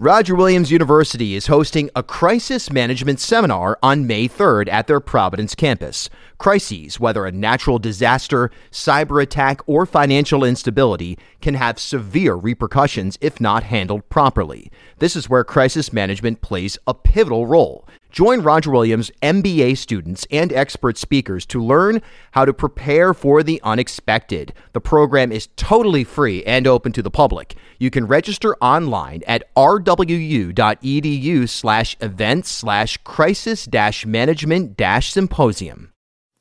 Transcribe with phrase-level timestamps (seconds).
[0.00, 5.54] Roger Williams University is hosting a crisis management seminar on May 3rd at their Providence
[5.54, 6.08] campus.
[6.38, 13.42] Crises, whether a natural disaster, cyber attack, or financial instability, can have severe repercussions if
[13.42, 14.72] not handled properly.
[15.00, 17.86] This is where crisis management plays a pivotal role.
[18.10, 22.02] Join Roger Williams MBA students and expert speakers to learn
[22.32, 24.52] how to prepare for the unexpected.
[24.72, 27.54] The program is totally free and open to the public.
[27.78, 35.92] You can register online at rwu.edu slash events slash crisis dash management dash symposium.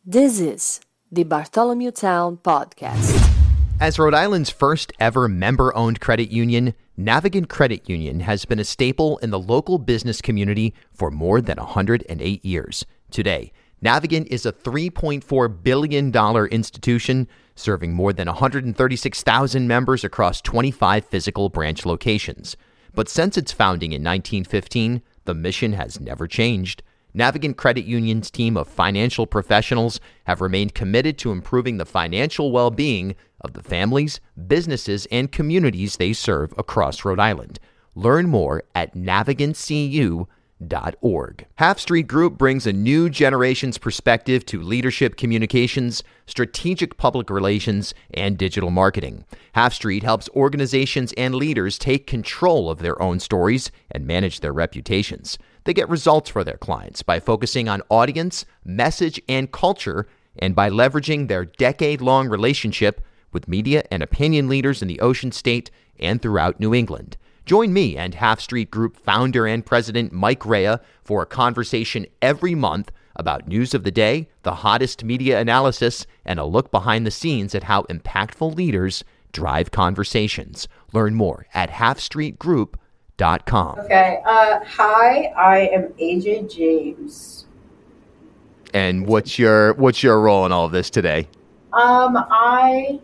[0.04, 0.82] This is
[1.12, 3.36] the Bartholomew Town Podcast.
[3.80, 8.66] As Rhode Island's first ever member owned credit union, Navigant Credit Union has been a
[8.66, 12.86] staple in the local business community for more than 108 years.
[13.10, 16.14] Today, Navigant is a $3.4 billion
[16.48, 22.58] institution serving more than 136,000 members across 25 physical branch locations.
[22.94, 26.84] But since its founding in 1915, the mission has never changed.
[27.14, 32.70] Navigant Credit Union's team of financial professionals have remained committed to improving the financial well
[32.70, 37.60] being of the families, businesses, and communities they serve across Rhode Island.
[37.96, 41.46] Learn more at navigantcu.org.
[41.56, 48.38] Half Street Group brings a new generation's perspective to leadership communications, strategic public relations, and
[48.38, 49.26] digital marketing.
[49.54, 54.54] Half Street helps organizations and leaders take control of their own stories and manage their
[54.54, 55.40] reputations.
[55.70, 60.68] They get results for their clients by focusing on audience, message, and culture, and by
[60.68, 65.70] leveraging their decade long relationship with media and opinion leaders in the Ocean State
[66.00, 67.18] and throughout New England.
[67.46, 72.56] Join me and Half Street Group founder and president Mike Raia for a conversation every
[72.56, 77.12] month about news of the day, the hottest media analysis, and a look behind the
[77.12, 79.04] scenes at how impactful leaders
[79.34, 80.68] drive conversations.
[80.94, 82.79] Learn more at halfstreetgroup.com.
[83.80, 84.22] Okay.
[84.26, 87.46] Uh, hi, I am AJ James.
[88.74, 91.28] And what's your what's your role in all of this today?
[91.74, 93.00] Um, I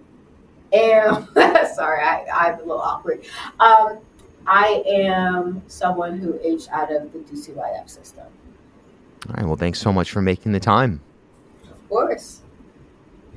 [0.71, 1.27] am
[1.75, 3.25] sorry, I, I'm a little awkward.
[3.59, 3.99] Um,
[4.47, 8.25] I am someone who aged out of the DCYF system.
[9.27, 9.45] All right.
[9.45, 11.01] Well, thanks so much for making the time.
[11.69, 12.41] Of course.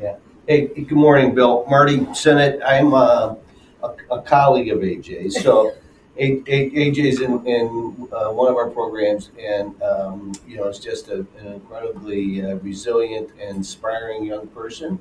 [0.01, 0.17] Yeah.
[0.47, 1.65] Hey, good morning, Bill.
[1.69, 2.61] Marty Sinnott.
[2.65, 3.35] I'm uh,
[3.83, 5.73] a, a colleague of AJ, So
[6.19, 11.09] A- is in, in uh, one of our programs, and um, you know, it's just
[11.09, 14.99] a, an incredibly uh, resilient and inspiring young person.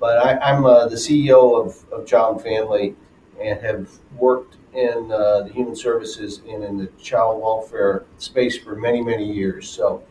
[0.00, 2.96] But I, I'm uh, the CEO of, of Child and Family,
[3.40, 8.74] and have worked in uh, the human services and in the child welfare space for
[8.74, 9.70] many, many years.
[9.70, 10.02] So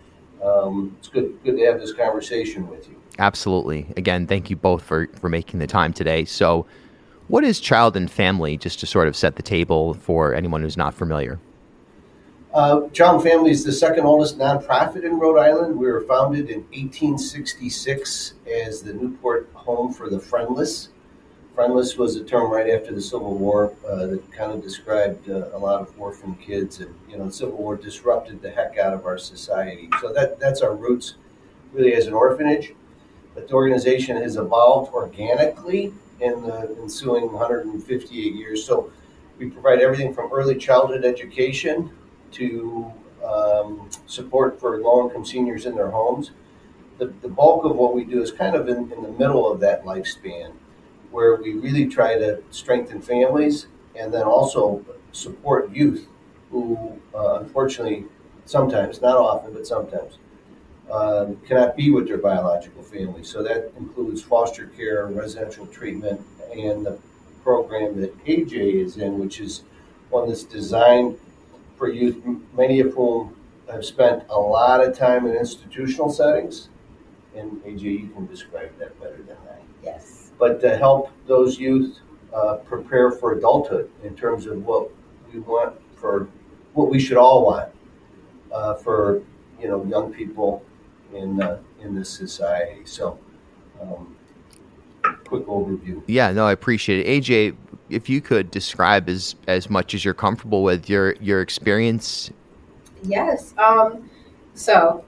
[0.41, 2.96] um, it's good, good to have this conversation with you.
[3.19, 3.88] Absolutely.
[3.97, 6.25] Again, thank you both for, for making the time today.
[6.25, 6.66] So,
[7.27, 10.77] what is Child and Family, just to sort of set the table for anyone who's
[10.77, 11.39] not familiar?
[12.53, 15.77] Uh, Child and Family is the second oldest nonprofit in Rhode Island.
[15.77, 18.33] We were founded in 1866
[18.66, 20.89] as the Newport home for the friendless.
[21.53, 25.49] Friendless was a term right after the Civil War uh, that kind of described uh,
[25.53, 28.93] a lot of orphan kids, and you know, the Civil War disrupted the heck out
[28.93, 29.89] of our society.
[29.99, 31.16] So that that's our roots,
[31.73, 32.73] really, as an orphanage.
[33.33, 38.66] But the organization has evolved organically in the ensuing 158 years.
[38.66, 38.91] So
[39.38, 41.91] we provide everything from early childhood education
[42.31, 42.91] to
[43.23, 46.31] um, support for low income seniors in their homes.
[46.97, 49.59] The, the bulk of what we do is kind of in, in the middle of
[49.59, 50.53] that lifespan,
[51.11, 56.07] where we really try to strengthen families and then also support youth
[56.51, 58.05] who, uh, unfortunately,
[58.45, 60.17] sometimes, not often, but sometimes,
[60.91, 63.23] um, cannot be with their biological family.
[63.23, 66.21] So that includes foster care, residential treatment,
[66.55, 66.97] and the
[67.43, 69.63] program that AJ is in, which is
[70.09, 71.17] one that's designed
[71.77, 72.17] for youth,
[72.55, 73.35] many of whom
[73.71, 76.69] have spent a lot of time in institutional settings.
[77.35, 79.59] And AJ, you can describe that better than I.
[79.83, 80.31] Yes.
[80.39, 81.99] But to help those youth
[82.33, 84.89] uh, prepare for adulthood in terms of what
[85.31, 86.27] we want for
[86.73, 87.72] what we should all want
[88.51, 89.23] uh, for
[89.59, 90.63] you know young people
[91.13, 92.81] in uh, in this society.
[92.85, 93.19] So,
[93.81, 94.15] um,
[95.25, 96.01] quick overview.
[96.07, 97.23] Yeah, no, I appreciate it.
[97.23, 97.55] AJ,
[97.89, 102.31] if you could describe as as much as you're comfortable with your your experience.
[103.03, 103.53] Yes.
[103.57, 104.09] Um,
[104.53, 105.05] so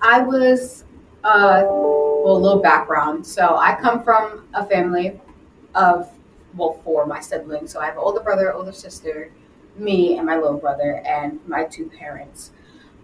[0.00, 0.84] I was,
[1.24, 3.26] uh, well, a little background.
[3.26, 5.20] So I come from a family
[5.74, 6.10] of,
[6.54, 7.72] well, four, my siblings.
[7.72, 9.32] So I have an older brother, older sister,
[9.76, 12.52] me, and my little brother, and my two parents.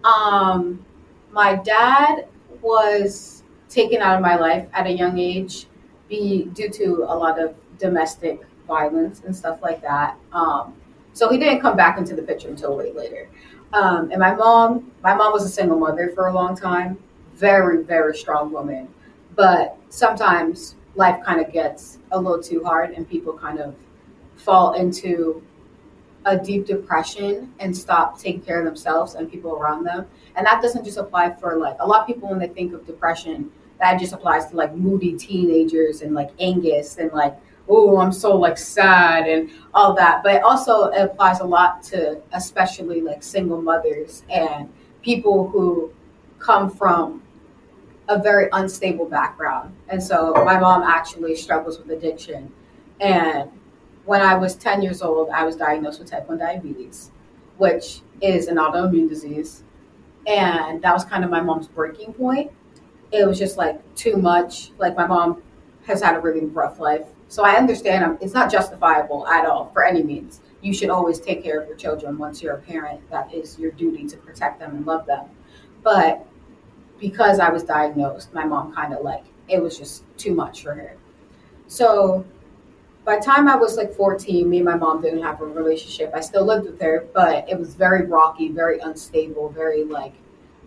[0.03, 0.85] Um,
[1.31, 2.27] my dad
[2.61, 5.67] was taken out of my life at a young age
[6.09, 10.17] be due to a lot of domestic violence and stuff like that.
[10.33, 10.73] Um,
[11.13, 13.29] So he didn't come back into the picture until way later.
[13.73, 16.97] Um, and my mom, my mom was a single mother for a long time,
[17.35, 18.87] very, very strong woman.
[19.35, 23.75] But sometimes life kind of gets a little too hard and people kind of
[24.35, 25.41] fall into
[26.25, 30.05] a deep depression and stop taking care of themselves and people around them.
[30.35, 32.85] And that doesn't just apply for like a lot of people when they think of
[32.85, 37.35] depression, that just applies to like moody teenagers and like Angus and like,
[37.67, 40.21] oh, I'm so like sad and all that.
[40.23, 44.71] But it also applies a lot to especially like single mothers and
[45.01, 45.91] people who
[46.37, 47.23] come from
[48.07, 49.73] a very unstable background.
[49.89, 52.51] And so my mom actually struggles with addiction.
[52.99, 53.49] And
[54.05, 57.11] when I was 10 years old, I was diagnosed with type 1 diabetes,
[57.57, 59.63] which is an autoimmune disease.
[60.27, 62.51] And that was kind of my mom's breaking point.
[63.11, 64.71] It was just like too much.
[64.77, 65.43] Like my mom
[65.85, 67.05] has had a really rough life.
[67.27, 70.41] So I understand um, it's not justifiable at all for any means.
[70.61, 73.09] You should always take care of your children once you're a parent.
[73.09, 75.25] That is your duty to protect them and love them.
[75.81, 76.25] But
[76.99, 80.75] because I was diagnosed, my mom kind of like, it was just too much for
[80.75, 80.95] her.
[81.67, 82.25] So
[83.03, 86.11] by the time I was like 14, me and my mom didn't have a relationship.
[86.13, 90.13] I still lived with her, but it was very rocky, very unstable, very like,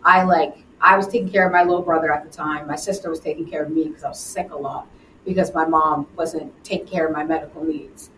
[0.02, 2.66] I like, I was taking care of my little brother at the time.
[2.66, 4.88] My sister was taking care of me because I was sick a lot
[5.24, 8.10] because my mom wasn't taking care of my medical needs.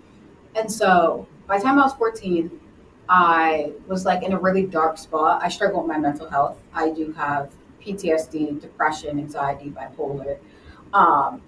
[0.57, 2.51] And so by the time I was 14,
[3.09, 5.43] I was like in a really dark spot.
[5.43, 6.59] I struggle with my mental health.
[6.75, 10.39] I do have PTSD, depression, anxiety, bipolar.
[10.93, 11.43] Um,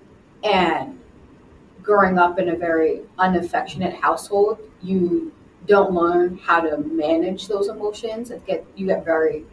[0.44, 0.97] and
[1.88, 5.32] growing up in a very unaffectionate household, you
[5.66, 8.30] don't learn how to manage those emotions.
[8.30, 9.46] It get you get very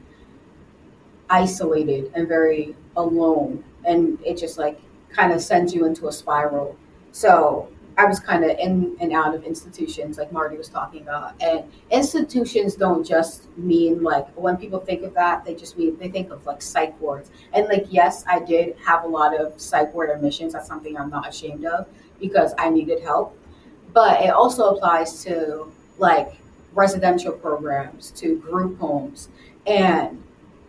[1.30, 4.78] isolated and very alone, and it just like
[5.10, 6.76] kind of sends you into a spiral.
[7.14, 11.42] So I was kind of in and out of institutions, like Marty was talking about.
[11.42, 16.10] And institutions don't just mean like when people think of that, they just mean they
[16.10, 17.32] think of like psych wards.
[17.54, 20.52] And like, yes, I did have a lot of psych ward admissions.
[20.52, 21.88] That's something I'm not ashamed of
[22.20, 23.38] because I needed help.
[23.94, 25.68] But it also applies to
[25.98, 26.34] like
[26.74, 29.30] residential programs, to group homes.
[29.66, 30.22] And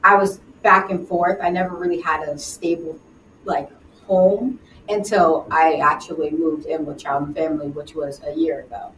[0.04, 1.38] I was back and forth.
[1.43, 2.98] I never really had a stable
[3.44, 3.70] like
[4.06, 4.58] home
[4.88, 8.93] until I actually moved in with Child and Family, which was a year ago.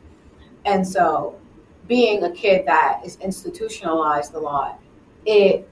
[0.64, 1.38] And so
[1.86, 4.80] being a kid that is institutionalized a lot,
[5.24, 5.68] it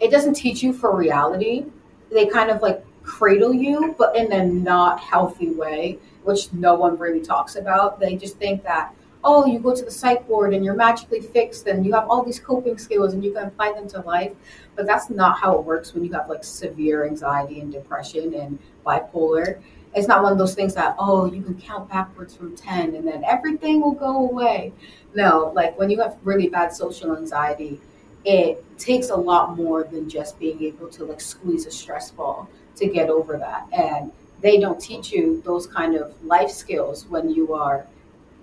[0.00, 1.64] it doesn't teach you for reality.
[2.10, 6.98] They kind of like cradle you, but in a not healthy way, which no one
[6.98, 8.00] really talks about.
[8.00, 8.94] They just think that,
[9.24, 12.22] oh, you go to the psych ward and you're magically fixed and you have all
[12.22, 14.32] these coping skills and you can apply them to life.
[14.76, 18.58] But that's not how it works when you have like severe anxiety and depression and
[18.84, 19.60] bipolar.
[19.94, 23.06] It's not one of those things that, oh, you can count backwards from 10 and
[23.06, 24.72] then everything will go away.
[25.14, 27.78] No, like when you have really bad social anxiety,
[28.24, 32.48] it takes a lot more than just being able to like squeeze a stress ball
[32.76, 33.66] to get over that.
[33.72, 37.86] And they don't teach you those kind of life skills when you are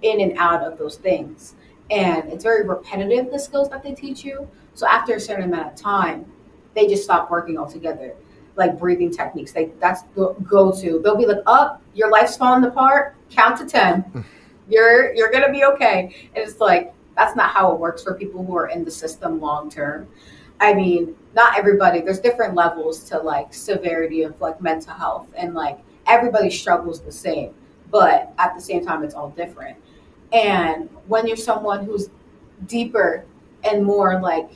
[0.02, 1.56] in and out of those things.
[1.92, 4.48] And it's very repetitive, the skills that they teach you.
[4.76, 6.26] So after a certain amount of time,
[6.74, 8.16] they just stop working altogether.
[8.56, 11.00] Like breathing techniques, they that's the go to.
[11.00, 13.16] They'll be like, "Up, oh, your life's falling apart.
[13.30, 14.26] Count to ten.
[14.70, 18.46] You're you're gonna be okay." And it's like that's not how it works for people
[18.46, 20.08] who are in the system long term.
[20.60, 25.54] I mean, not everybody, there's different levels to like severity of like mental health and
[25.54, 27.54] like everybody struggles the same,
[27.92, 29.78] but at the same time, it's all different.
[30.34, 32.10] And when you're someone who's
[32.68, 33.26] deeper
[33.64, 34.52] and more like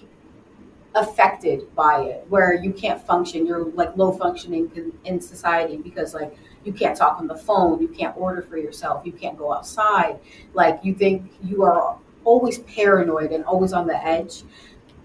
[0.95, 6.13] affected by it, where you can't function, you're like low functioning in, in society because
[6.13, 9.53] like you can't talk on the phone, you can't order for yourself, you can't go
[9.53, 10.19] outside,
[10.53, 14.43] like you think you are always paranoid and always on the edge.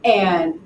[0.04, 0.60] And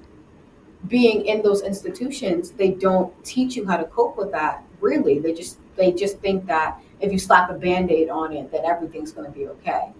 [0.89, 4.65] being in those institutions, they don't teach you how to cope with that.
[4.81, 8.65] Really, they just they just think that if you slap a band-aid on it, that
[8.65, 9.93] everything's going to be okay.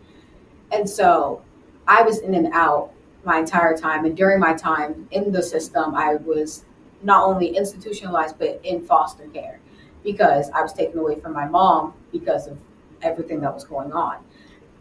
[0.71, 1.43] And so,
[1.87, 2.93] I was in and out
[3.25, 6.65] my entire time, and during my time in the system, I was
[7.03, 9.59] not only institutionalized but in foster care
[10.05, 12.59] because I was taken away from my mom because of
[13.03, 14.19] everything that was going on.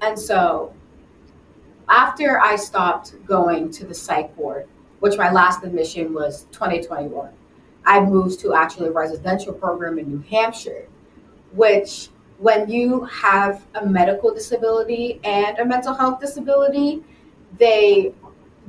[0.02, 0.74] And so,
[1.90, 4.68] after I stopped going to the psych ward
[5.02, 7.30] which my last admission was 2021.
[7.86, 10.88] I moved to actually a residential program in New Hampshire,
[11.52, 17.04] which when you have a medical disability and a mental health disability,
[17.58, 18.14] they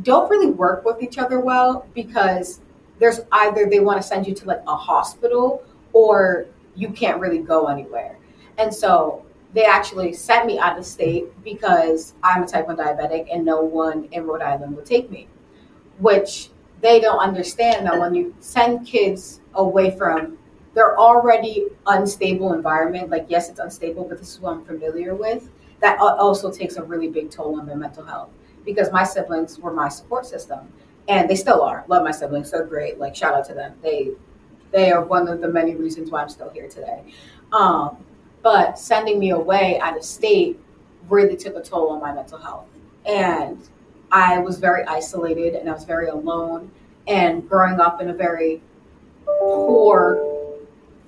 [0.03, 2.61] don't really work with each other well because
[2.99, 5.63] there's either they want to send you to like a hospital
[5.93, 8.17] or you can't really go anywhere.
[8.57, 13.29] And so they actually sent me out of state because I'm a type 1 diabetic
[13.31, 15.29] and no one in Rhode Island would take me,
[16.03, 20.37] which they don't understand that when you send kids away from
[20.75, 25.49] their already unstable environment, like, yes, it's unstable, but this is what I'm familiar with,
[25.81, 28.31] that also takes a really big toll on their mental health
[28.65, 30.61] because my siblings were my support system
[31.09, 31.85] and they still are.
[31.89, 32.51] Love my siblings.
[32.51, 32.99] They're great.
[32.99, 33.75] Like, shout out to them.
[33.83, 34.11] They,
[34.71, 37.03] they are one of the many reasons why I'm still here today.
[37.53, 37.97] Um,
[38.43, 40.59] but sending me away out of state
[41.09, 42.67] really took a toll on my mental health.
[43.05, 43.59] And
[44.13, 46.71] I was very isolated and I was very alone.
[47.09, 48.63] And growing up in a very
[49.27, 50.59] poor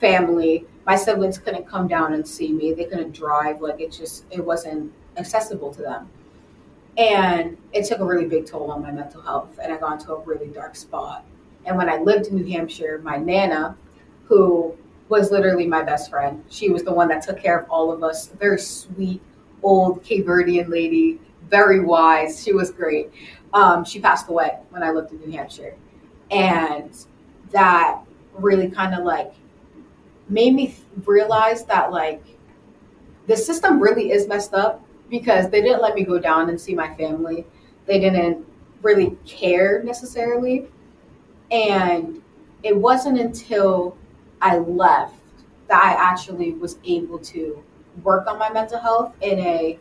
[0.01, 2.73] family, my siblings couldn't come down and see me.
[2.73, 3.61] They couldn't drive.
[3.61, 6.09] Like it just, it wasn't accessible to them.
[6.97, 9.59] And it took a really big toll on my mental health.
[9.63, 11.25] And I got into a really dark spot.
[11.67, 13.77] And when I lived in New Hampshire, my Nana,
[14.25, 14.75] who
[15.09, 16.43] was literally my best friend.
[16.49, 18.29] She was the one that took care of all of us.
[18.29, 19.21] Very sweet,
[19.63, 22.43] old Cape Verdean lady, very wise.
[22.43, 23.11] She was great.
[23.53, 25.77] Um, she passed away when I lived in New Hampshire.
[26.31, 26.97] And
[27.51, 28.01] that
[28.35, 29.33] really kind of like
[30.29, 30.75] made me
[31.05, 32.23] realize that like
[33.27, 36.75] the system really is messed up because they didn't let me go down and see
[36.75, 37.47] my family.
[37.87, 38.45] They didn't
[38.83, 40.67] really care necessarily.
[41.51, 42.23] And
[42.63, 43.97] it wasn't until
[44.41, 45.15] I left
[45.69, 47.63] that I actually was able to
[48.03, 49.79] work on my mental health in a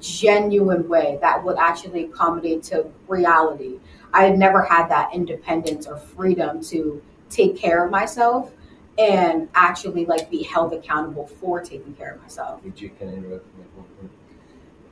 [0.00, 3.78] genuine way that would actually accommodate to reality.
[4.12, 8.52] I had never had that independence or freedom to take care of myself
[8.98, 12.62] and actually like be held accountable for taking care of myself.
[12.64, 13.46] AJ, can I interrupt?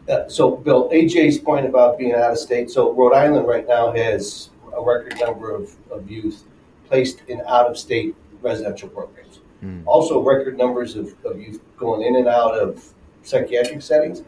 [0.09, 2.71] Uh, so, Bill, AJ's point about being out of state.
[2.71, 6.45] So, Rhode Island right now has a record number of, of youth
[6.87, 9.41] placed in out of state residential programs.
[9.63, 9.83] Mm.
[9.85, 14.23] Also, record numbers of, of youth going in and out of psychiatric settings.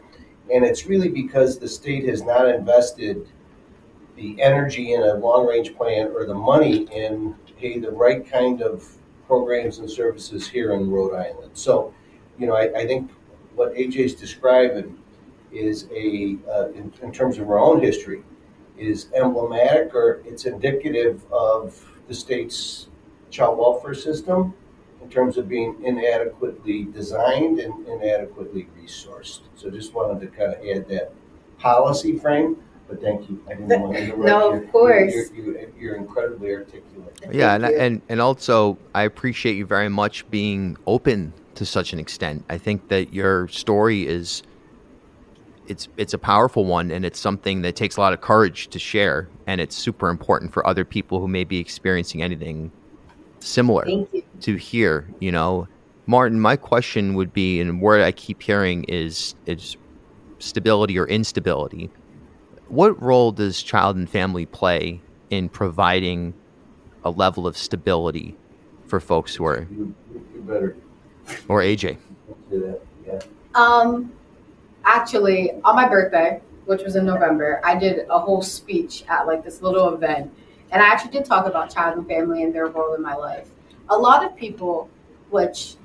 [0.53, 3.27] And it's really because the state has not invested
[4.15, 8.61] the energy in a long range plan or the money in hey, the right kind
[8.61, 8.87] of
[9.27, 11.51] programs and services here in Rhode Island.
[11.53, 11.93] So,
[12.37, 13.11] you know, I, I think
[13.55, 14.97] what AJ's describing
[15.51, 18.23] is a, uh, in, in terms of our own history,
[18.77, 22.87] is emblematic or it's indicative of the state's
[23.29, 24.53] child welfare system
[25.01, 29.41] in terms of being inadequately designed and inadequately resourced.
[29.55, 31.13] So just wanted to kind of add that
[31.57, 32.57] policy frame.
[32.87, 33.41] But thank you.
[33.47, 34.25] I didn't want to interrupt.
[34.25, 35.13] no, of course.
[35.33, 37.17] You're, you're, you're incredibly articulate.
[37.31, 41.99] Yeah, and, and and also I appreciate you very much being open to such an
[41.99, 42.43] extent.
[42.49, 44.43] I think that your story is
[45.67, 48.79] it's it's a powerful one and it's something that takes a lot of courage to
[48.79, 52.71] share and it's super important for other people who may be experiencing anything
[53.41, 53.85] similar
[54.41, 55.67] to here, you know.
[56.07, 59.77] Martin, my question would be, and word I keep hearing is is
[60.39, 61.89] stability or instability.
[62.67, 66.33] What role does child and family play in providing
[67.03, 68.37] a level of stability
[68.87, 70.75] for folks who are you, you better
[71.47, 71.97] or AJ?
[72.51, 73.19] Yeah.
[73.55, 74.11] Um,
[74.85, 79.43] actually, on my birthday, which was in November, I did a whole speech at like
[79.43, 80.33] this little event
[80.71, 83.49] and I actually did talk about child and family and their role in my life.
[83.89, 84.89] A lot of people,
[85.29, 85.75] which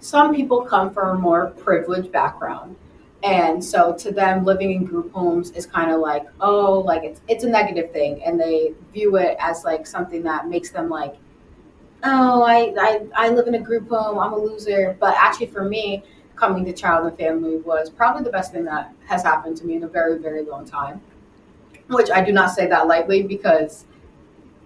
[0.00, 2.76] some people come from a more privileged background.
[3.22, 7.20] And so to them, living in group homes is kind of like, oh, like it's
[7.28, 8.22] it's a negative thing.
[8.24, 11.16] And they view it as like something that makes them like,
[12.04, 14.96] oh, I, I, I live in a group home, I'm a loser.
[15.00, 16.04] But actually for me,
[16.36, 19.74] coming to child and family was probably the best thing that has happened to me
[19.74, 21.00] in a very, very long time
[21.88, 23.86] which I do not say that lightly because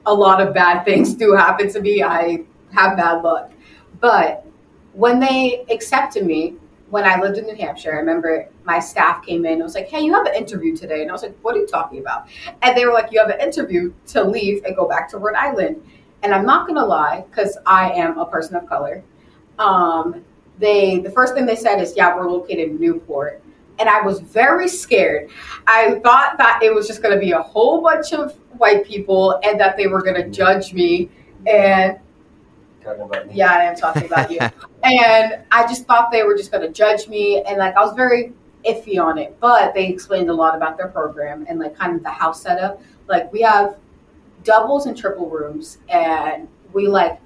[0.07, 2.03] a lot of bad things do happen to me.
[2.03, 3.53] I have bad luck.
[4.01, 4.47] But
[4.93, 6.57] when they accepted me,
[6.91, 9.89] when I lived in New Hampshire, I remember my staff came in and was like,
[9.89, 11.01] Hey, you have an interview today.
[11.01, 12.29] And I was like, What are you talking about?
[12.61, 15.37] And they were like, You have an interview to leave and go back to Rhode
[15.37, 15.83] Island.
[16.23, 19.03] And I'm not gonna lie, because I am a person of color.
[19.59, 20.23] Um,
[20.59, 23.42] they the first thing they said is, Yeah, we're located in Newport
[23.79, 25.31] and I was very scared.
[25.67, 29.41] I thought that it was just going to be a whole bunch of white people
[29.43, 31.11] and that they were going to judge me.
[31.47, 31.99] And
[33.33, 34.39] yeah, I am talking about you.
[34.83, 37.95] and I just thought they were just going to judge me, and like I was
[37.95, 38.33] very
[38.67, 39.39] iffy on it.
[39.41, 42.81] But they explained a lot about their program and like kind of the house setup.
[43.09, 43.77] Like we have
[44.45, 47.21] doubles and triple rooms, and we like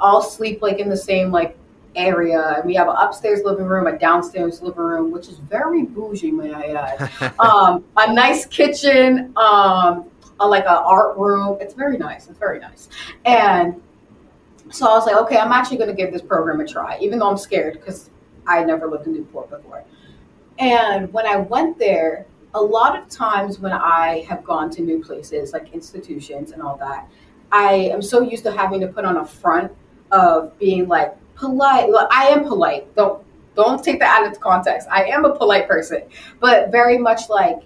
[0.00, 1.56] all sleep like in the same like
[1.96, 2.54] area.
[2.56, 6.30] And we have an upstairs living room, a downstairs living room, which is very bougie,
[6.30, 7.34] may I add.
[7.40, 10.10] um, a nice kitchen, um,
[10.40, 11.58] a, like an art room.
[11.60, 12.28] It's very nice.
[12.28, 12.88] It's very nice.
[13.24, 13.80] And
[14.70, 17.18] so I was like, okay, I'm actually going to give this program a try, even
[17.18, 18.10] though I'm scared because
[18.46, 19.84] I never lived in Newport before.
[20.58, 25.02] And when I went there, a lot of times when I have gone to new
[25.02, 27.08] places, like institutions and all that,
[27.50, 29.72] I am so used to having to put on a front
[30.12, 31.88] of being like polite.
[31.88, 32.94] Well, I am polite.
[32.94, 33.22] Don't
[33.54, 34.88] don't take that out of context.
[34.90, 36.02] I am a polite person,
[36.40, 37.60] but very much like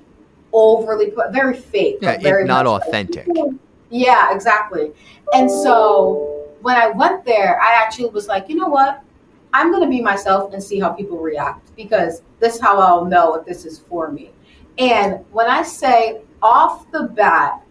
[0.52, 1.98] overly, very fake.
[2.00, 3.26] Yeah, very not authentic.
[3.26, 3.52] Like,
[3.90, 4.92] yeah, exactly.
[5.32, 9.02] And so when I went there, I actually was like, you know what?
[9.54, 13.06] I'm going to be myself and see how people react because this is how I'll
[13.06, 14.30] know if this is for me.
[14.76, 17.62] And when I say off the bat,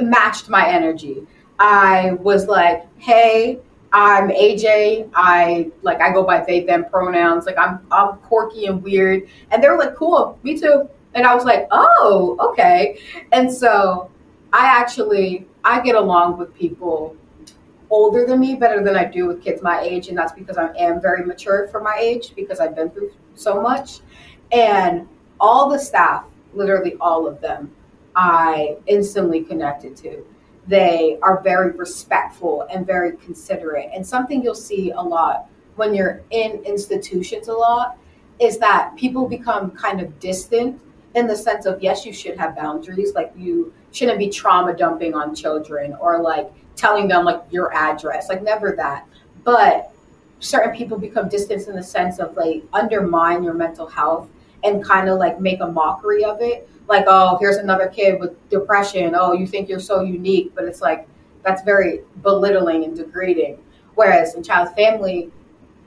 [0.00, 1.26] matched my energy.
[1.58, 3.60] I was like, hey,
[3.94, 5.08] I'm AJ.
[5.14, 7.46] I like I go by they them pronouns.
[7.46, 9.28] Like I'm I'm quirky and weird.
[9.52, 10.90] And they were like, cool, me too.
[11.14, 12.98] And I was like, oh, okay.
[13.30, 14.10] And so
[14.52, 17.16] I actually I get along with people
[17.88, 20.72] older than me better than I do with kids my age, and that's because I
[20.76, 24.00] am very mature for my age because I've been through so much.
[24.50, 25.06] And
[25.38, 27.70] all the staff, literally all of them,
[28.16, 30.26] I instantly connected to.
[30.66, 33.90] They are very respectful and very considerate.
[33.94, 37.98] And something you'll see a lot when you're in institutions a lot
[38.38, 40.80] is that people become kind of distant
[41.14, 43.14] in the sense of yes, you should have boundaries.
[43.14, 48.28] Like you shouldn't be trauma dumping on children or like telling them like your address.
[48.28, 49.06] Like never that.
[49.44, 49.92] But
[50.40, 54.28] certain people become distant in the sense of like undermine your mental health
[54.64, 58.32] and kind of like make a mockery of it like, oh, here's another kid with
[58.50, 59.14] depression.
[59.16, 61.08] Oh, you think you're so unique, but it's like
[61.44, 63.58] that's very belittling and degrading.
[63.94, 65.30] Whereas in child family,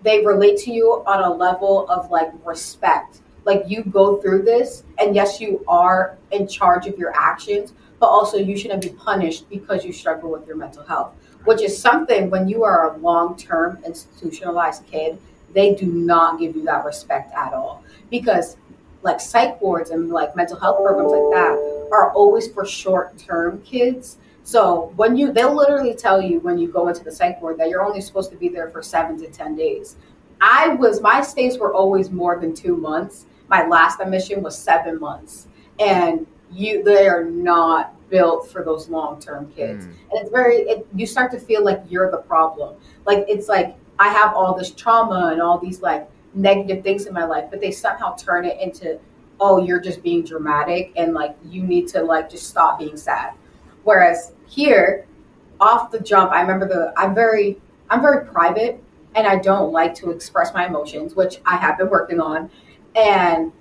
[0.04, 3.22] they relate to you on a level of like respect.
[3.46, 8.08] Like you go through this, and yes, you are in charge of your actions, but
[8.08, 11.14] also you shouldn't be punished because you struggle with your mental health,
[11.46, 15.18] which is something when you are a long term institutionalized kid,
[15.54, 17.84] they do not give you that respect at all.
[18.12, 18.58] Because
[19.04, 23.62] like psych wards and like mental health programs like that are always for short term
[23.62, 24.18] kids.
[24.44, 27.70] So when you, they'll literally tell you when you go into the psych ward that
[27.70, 29.98] you're only supposed to be there for seven to 10 days.
[30.40, 33.26] I was, my stays were always more than two months.
[33.50, 35.48] My last admission was seven months.
[35.80, 39.86] And you, they are not built for those long term kids.
[39.86, 39.90] Mm.
[39.90, 42.78] And it's very, it, you start to feel like you're the problem.
[43.06, 47.14] Like, it's like, I have all this trauma and all these like negative things in
[47.14, 49.00] my life, but they somehow turn it into,
[49.40, 53.34] oh, you're just being dramatic and like you need to like just stop being sad.
[53.84, 55.08] Whereas here,
[55.60, 57.60] off the jump, I remember the I'm very
[57.90, 58.84] I'm very private
[59.16, 62.52] and I don't like to express my emotions, which I have been working on.
[62.96, 63.52] And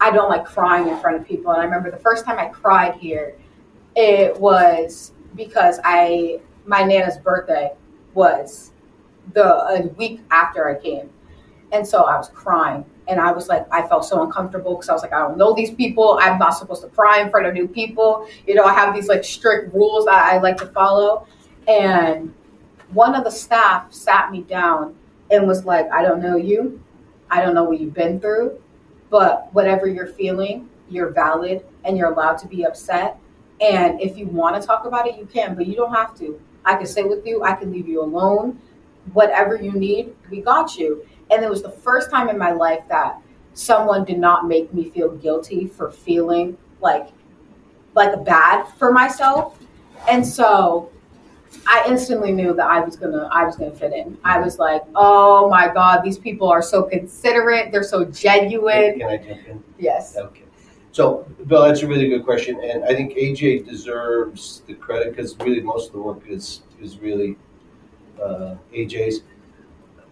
[0.00, 1.52] I don't like crying in front of people.
[1.52, 3.36] And I remember the first time I cried here,
[3.94, 7.72] it was because I my nana's birthday
[8.14, 8.72] was
[9.32, 11.10] the a week after I came.
[11.74, 12.84] And so I was crying.
[13.08, 15.52] And I was like, I felt so uncomfortable because I was like, I don't know
[15.54, 16.18] these people.
[16.22, 18.26] I'm not supposed to cry in front of new people.
[18.46, 21.26] You know, I have these like strict rules that I like to follow.
[21.68, 22.32] And
[22.92, 24.94] one of the staff sat me down
[25.30, 26.80] and was like, I don't know you.
[27.30, 28.62] I don't know what you've been through.
[29.10, 33.18] But whatever you're feeling, you're valid and you're allowed to be upset.
[33.60, 36.40] And if you want to talk about it, you can, but you don't have to.
[36.64, 38.60] I can sit with you, I can leave you alone.
[39.12, 41.06] Whatever you need, we got you.
[41.30, 43.20] And it was the first time in my life that
[43.54, 47.08] someone did not make me feel guilty for feeling like
[47.94, 49.58] like bad for myself.
[50.08, 50.90] And so
[51.66, 54.18] I instantly knew that I was gonna I was gonna fit in.
[54.24, 57.72] I was like, oh my god, these people are so considerate.
[57.72, 58.98] They're so genuine.
[58.98, 59.62] Can I jump in?
[59.78, 60.16] Yes.
[60.16, 60.42] Okay.
[60.92, 65.36] So, Bill, that's a really good question, and I think AJ deserves the credit because
[65.38, 67.36] really most of the work is is really
[68.22, 69.22] uh, AJ's.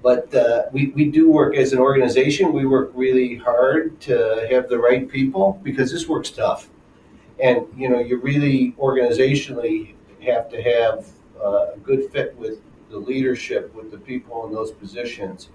[0.02, 2.52] But uh, we, we do work as an organization.
[2.52, 6.68] We work really hard to have the right people because this work's tough.
[7.40, 11.08] And, you know, you really organizationally have to have
[11.40, 12.60] uh, a good fit with
[12.90, 15.50] the leadership, with the people in those positions.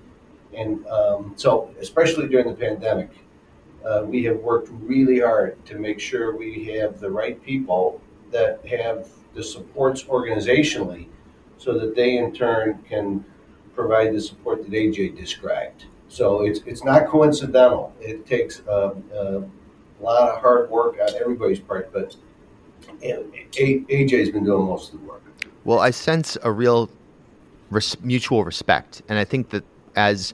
[0.55, 3.10] And um, so, especially during the pandemic,
[3.86, 8.65] uh, we have worked really hard to make sure we have the right people that
[8.65, 11.07] have the supports organizationally
[11.57, 13.23] so that they in turn can
[13.78, 15.86] provide the support that AJ described.
[16.10, 17.94] So it's it's not coincidental.
[18.02, 19.44] It takes a, a
[20.02, 22.16] lot of hard work on everybody's part, but
[23.02, 25.22] AJ's been doing most of the work.
[25.63, 26.90] Well, I sense a real
[27.70, 29.63] res- mutual respect, and I think that
[29.96, 30.34] as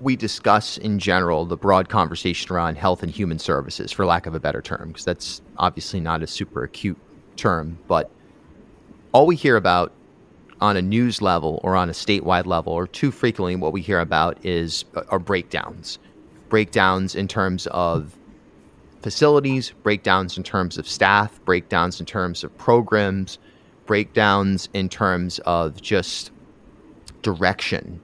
[0.00, 4.34] we discuss in general the broad conversation around health and human services, for lack of
[4.34, 6.98] a better term, because that's obviously not a super acute
[7.36, 8.10] term, but
[9.12, 9.92] all we hear about
[10.62, 13.98] on a news level or on a statewide level, or too frequently, what we hear
[13.98, 15.98] about is uh, are breakdowns,
[16.48, 18.16] breakdowns in terms of
[19.02, 23.38] facilities, breakdowns in terms of staff, breakdowns in terms of programs,
[23.86, 26.30] breakdowns in terms of just
[27.22, 28.00] direction.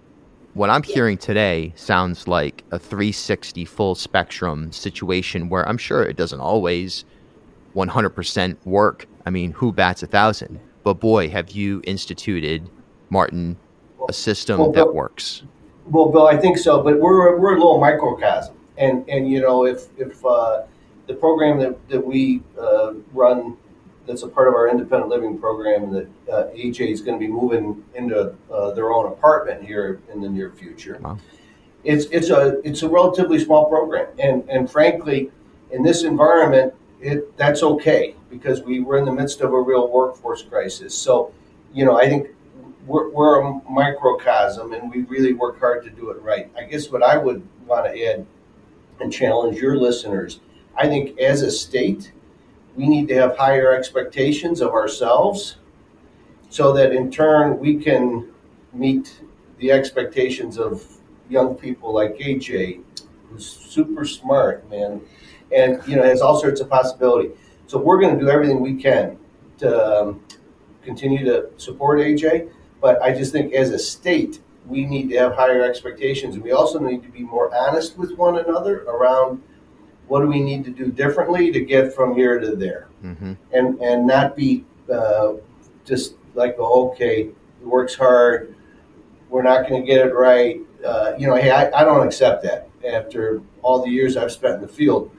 [0.54, 6.16] What I'm hearing today sounds like a 360 full spectrum situation where I'm sure it
[6.16, 7.04] doesn't always
[7.76, 9.06] 100% work.
[9.24, 10.58] I mean, who bats a thousand?
[10.82, 12.68] But boy, have you instituted,
[13.10, 13.56] Martin,
[14.08, 15.42] a system well, that works.
[15.86, 19.66] Well, Bill, I think so, but we're we're a little microcosm, and and you know
[19.66, 20.62] if if uh,
[21.06, 23.56] the program that that we uh, run
[24.06, 27.30] that's a part of our independent living program that uh, AJ is going to be
[27.30, 30.98] moving into uh, their own apartment here in the near future.
[31.02, 31.18] Wow.
[31.84, 35.30] It's it's a it's a relatively small program, and and frankly,
[35.70, 39.90] in this environment, it that's okay because we were in the midst of a real
[39.90, 40.96] workforce crisis.
[40.96, 41.32] So,
[41.72, 42.28] you know, I think
[42.86, 46.50] we're, we're a microcosm, and we really work hard to do it right.
[46.56, 48.26] I guess what I would want to add
[49.00, 50.40] and challenge your listeners,
[50.76, 52.12] I think as a state,
[52.76, 55.56] we need to have higher expectations of ourselves
[56.50, 58.28] so that in turn we can
[58.72, 59.20] meet
[59.58, 60.86] the expectations of
[61.28, 62.82] young people like AJ,
[63.28, 65.00] who's super smart, man,
[65.54, 67.30] and you know has all sorts of possibility.
[67.68, 69.18] So we're going to do everything we can
[69.58, 70.24] to um,
[70.82, 72.50] continue to support AJ,
[72.80, 76.52] but I just think as a state we need to have higher expectations, and we
[76.52, 79.42] also need to be more honest with one another around
[80.08, 82.88] what do we need to do differently to get from here to there.
[83.02, 85.34] Hmm and and not be uh,
[85.84, 87.28] just like oh, okay
[87.58, 88.54] he works hard
[89.28, 92.42] we're not going to get it right uh, you know hey I, I don't accept
[92.44, 95.10] that after all the years i've spent in the field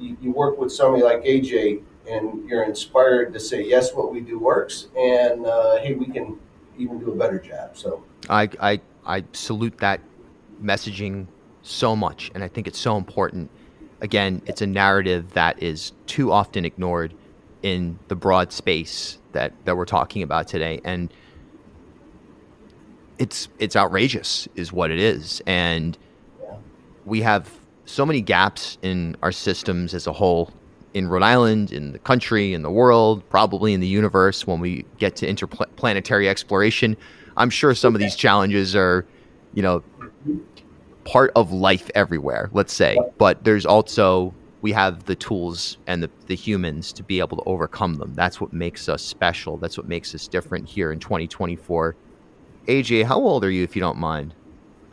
[0.00, 4.20] you, you work with somebody like aj and you're inspired to say yes what we
[4.20, 6.38] do works and uh, hey we can
[6.78, 10.00] even do a better job so I, I, I salute that
[10.62, 11.26] messaging
[11.62, 13.50] so much, and I think it's so important.
[14.00, 17.14] Again, it's a narrative that is too often ignored
[17.62, 21.12] in the broad space that, that we're talking about today, and
[23.18, 25.98] it's it's outrageous, is what it is, and
[26.40, 26.56] Yeah.
[27.04, 27.50] we have
[27.88, 30.52] so many gaps in our systems as a whole
[30.92, 34.84] in Rhode Island, in the country, in the world, probably in the universe when we
[34.98, 36.96] get to interplanetary exploration.
[37.36, 39.06] I'm sure some of these challenges are,
[39.54, 39.82] you know,
[41.04, 42.98] part of life everywhere, let's say.
[43.16, 47.44] But there's also we have the tools and the, the humans to be able to
[47.44, 48.12] overcome them.
[48.14, 49.56] That's what makes us special.
[49.56, 51.94] That's what makes us different here in 2024.
[52.66, 54.34] AJ, how old are you if you don't mind?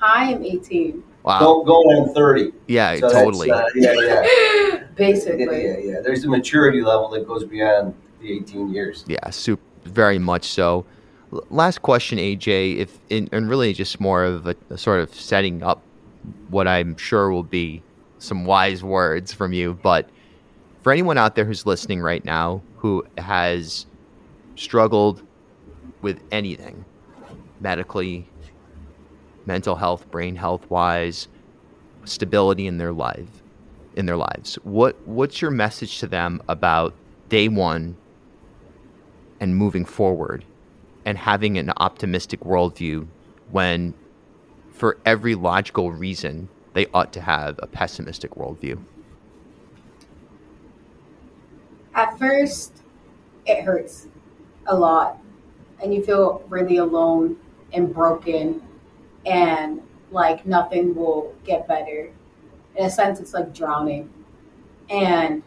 [0.01, 1.39] I am 18, Wow.
[1.39, 3.49] Don't go, going on 30 yeah, So totally.
[3.49, 5.63] uh, yeah yeah basically.
[5.65, 10.19] yeah yeah there's a maturity level that goes beyond the 18 years Yeah, super, very
[10.19, 10.85] much so.
[11.33, 15.13] L- Last question, AJ, if in, and really just more of a, a sort of
[15.15, 15.81] setting up
[16.49, 17.81] what I'm sure will be
[18.19, 20.07] some wise words from you, but
[20.83, 23.87] for anyone out there who's listening right now who has
[24.55, 25.23] struggled
[26.03, 26.85] with anything,
[27.59, 28.27] medically,
[29.45, 31.27] mental health, brain health wise,
[32.05, 33.43] stability in their life,
[33.95, 36.93] in their lives, what what's your message to them about
[37.29, 37.95] day one
[39.39, 40.45] and moving forward
[41.05, 43.07] and having an optimistic worldview
[43.51, 43.93] when
[44.71, 48.81] for every logical reason they ought to have a pessimistic worldview?
[51.93, 52.81] At first,
[53.45, 54.07] it hurts
[54.67, 55.17] a lot,
[55.81, 57.37] and you feel really alone
[57.71, 58.61] and broken,
[59.25, 62.11] and like nothing will get better.
[62.75, 64.09] In a sense, it's like drowning,
[64.89, 65.41] and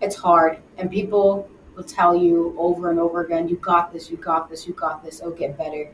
[0.00, 0.58] it's hard.
[0.78, 4.10] And people will tell you over and over again, "You got this.
[4.10, 4.66] You got this.
[4.66, 5.20] You got this.
[5.20, 5.92] It'll get better,"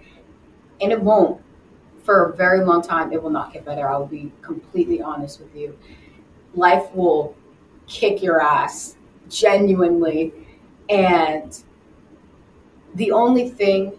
[0.80, 1.40] and it won't.
[2.02, 3.88] For a very long time, it will not get better.
[3.88, 5.76] I will be completely honest with you.
[6.54, 7.34] Life will
[7.88, 8.96] kick your ass
[9.28, 10.32] genuinely.
[10.88, 11.58] And
[12.94, 13.98] the only thing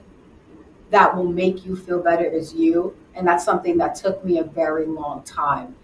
[0.90, 2.96] that will make you feel better is you.
[3.18, 5.76] And that's something that took me a very long time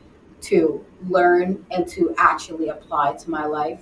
[0.41, 3.81] to learn and to actually apply to my life.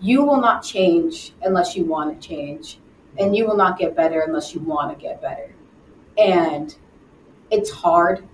[0.00, 2.78] You will not change unless you want to change.
[3.18, 5.52] And you will not get better unless you want to get better.
[6.16, 6.74] And
[7.50, 8.24] it's hard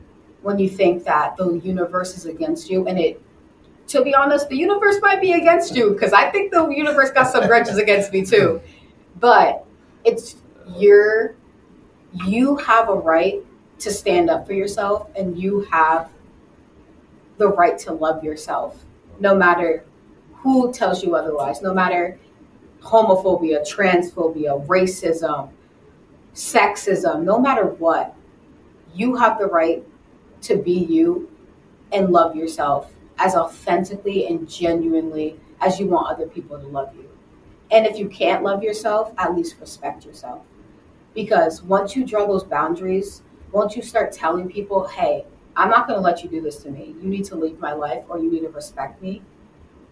[0.42, 3.22] when you think that the universe is against you and it
[3.86, 7.28] to be honest, the universe might be against you because I think the universe got
[7.28, 8.62] some grudges against me too.
[9.20, 9.66] But
[10.04, 10.36] it's
[10.76, 11.36] your,
[12.26, 13.44] you have a right
[13.78, 16.10] to stand up for yourself and you have
[17.38, 18.84] the right to love yourself
[19.18, 19.84] no matter
[20.37, 22.18] who tells you otherwise, no matter
[22.82, 25.50] homophobia, transphobia, racism,
[26.34, 28.14] sexism, no matter what,
[28.94, 29.82] you have the right
[30.42, 31.30] to be you
[31.92, 37.08] and love yourself as authentically and genuinely as you want other people to love you.
[37.70, 40.42] And if you can't love yourself, at least respect yourself.
[41.14, 43.22] Because once you draw those boundaries,
[43.54, 45.24] once you start telling people, hey,
[45.56, 46.96] I'm not going to let you do this to me.
[47.00, 49.22] You need to leave my life or you need to respect me.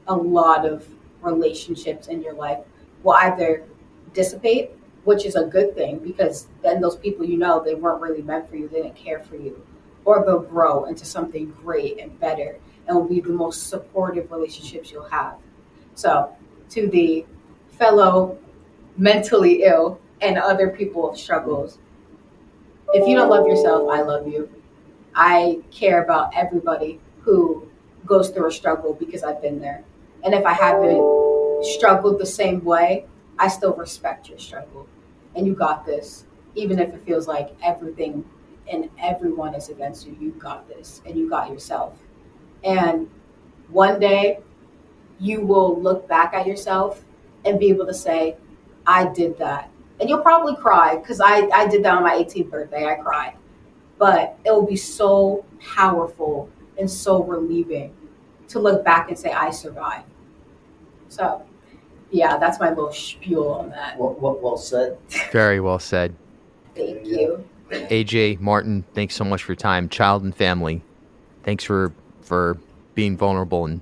[0.08, 0.84] A lot of
[1.22, 2.58] relationships in your life
[3.04, 3.64] will either
[4.12, 4.72] dissipate,
[5.04, 8.50] which is a good thing because then those people you know, they weren't really meant
[8.50, 9.64] for you, they didn't care for you,
[10.04, 14.90] or they'll grow into something great and better and will be the most supportive relationships
[14.90, 15.36] you'll have.
[15.94, 16.34] So,
[16.70, 17.24] to the
[17.78, 18.38] fellow
[18.96, 21.78] mentally ill and other people of struggles,
[22.94, 24.48] if you don't love yourself, I love you.
[25.14, 27.68] I care about everybody who
[28.06, 29.84] goes through a struggle because I've been there.
[30.24, 33.06] And if I haven't struggled the same way,
[33.38, 34.86] I still respect your struggle.
[35.34, 36.26] And you got this.
[36.54, 38.24] Even if it feels like everything
[38.70, 41.94] and everyone is against you, you got this and you got yourself.
[42.62, 43.08] And
[43.68, 44.40] one day
[45.18, 47.04] you will look back at yourself
[47.44, 48.36] and be able to say,
[48.86, 49.70] I did that.
[50.02, 52.86] And you'll probably cry because I, I did that on my 18th birthday.
[52.86, 53.34] I cried.
[53.98, 57.94] But it will be so powerful and so relieving
[58.48, 60.08] to look back and say, I survived.
[61.08, 61.46] So,
[62.10, 63.96] yeah, that's my little spiel on that.
[63.96, 64.98] Well, well, well said.
[65.30, 66.16] Very well said.
[66.74, 67.48] Thank you.
[67.70, 69.88] AJ Martin, thanks so much for your time.
[69.88, 70.82] Child and family,
[71.44, 72.58] thanks for for
[72.96, 73.80] being vulnerable and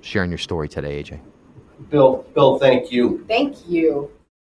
[0.00, 1.18] sharing your story today, AJ.
[1.90, 3.24] Bill, Bill, thank you.
[3.26, 4.10] Thank you.